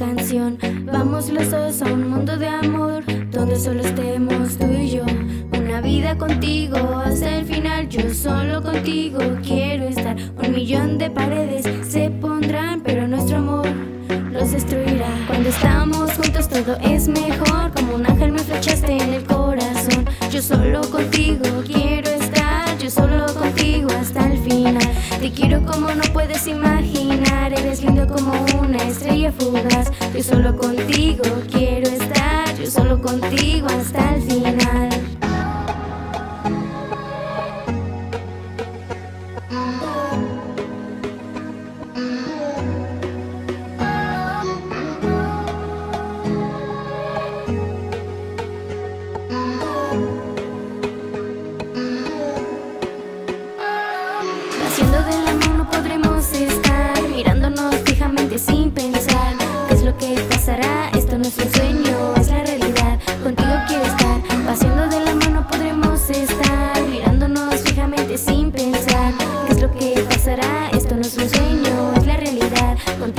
[0.00, 0.58] canción.
[0.84, 5.04] Vamos los dos a un mundo de amor, donde solo estemos tú y yo.
[5.52, 10.16] Una vida contigo hasta el final, yo solo contigo quiero estar.
[10.42, 13.66] Un millón de paredes se pondrán, pero nuestro amor
[14.32, 15.08] los destruirá.
[15.26, 20.06] Cuando estamos juntos todo es mejor, como un ángel me flechaste en el corazón.
[20.30, 24.88] Yo solo contigo quiero estar, yo solo contigo hasta el final.
[25.20, 26.99] Te quiero como no puedes imaginar,
[27.70, 29.92] eres lindo como una estrella fugaz.
[30.12, 34.89] Yo solo contigo quiero estar, yo solo contigo hasta el final.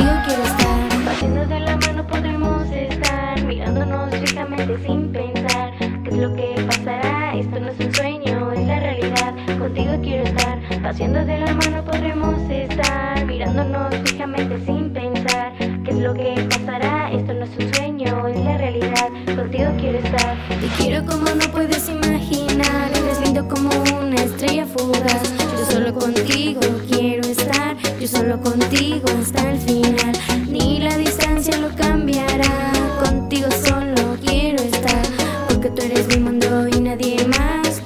[0.02, 1.12] Contigo quiero estar.
[1.12, 5.74] Haciendo de la mano podremos estar Mirándonos fijamente sin pensar.
[6.04, 7.36] ¿Qué es lo que pasará?
[7.36, 9.36] Esto no es un sueño, es la realidad.
[9.60, 15.54] Contigo quiero estar Haciendo de la mano podremos estar Mirándonos fijamente sin pensar.
[15.60, 17.12] ¿Qué es lo que pasará?
[17.12, 19.08] Esto no es un sueño, es la realidad.
[19.36, 20.36] Contigo quiero estar.
[20.50, 22.11] Te quiero como no puedes imaginar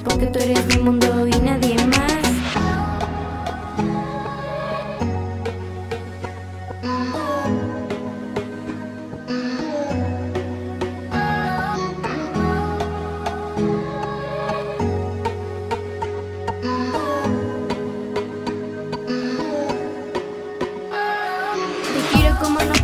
[0.08, 1.35] Porque tú eres mi mundo y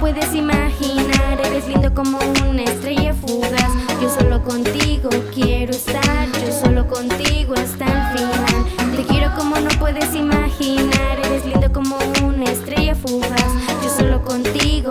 [0.03, 2.19] puedes imaginar, eres lindo como
[2.51, 3.71] una estrella fugaz.
[4.03, 8.97] Yo solo contigo quiero estar, yo solo contigo hasta el final.
[8.97, 13.47] Te quiero como no puedes imaginar, eres lindo como una estrella fugaz.
[13.85, 14.91] Yo solo contigo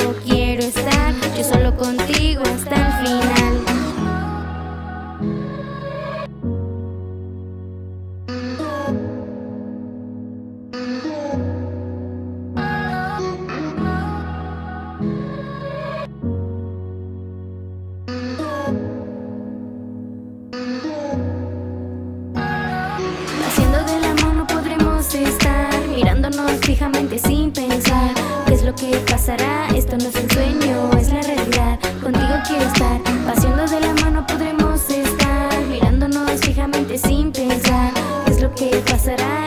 [28.82, 29.68] que pasará?
[29.76, 34.26] Esto no es un sueño, es la realidad Contigo quiero estar Haciendo del amor no
[34.26, 37.94] podremos estar Mirándonos fijamente sin pensar
[38.26, 39.42] ¿Qué es lo que pasará?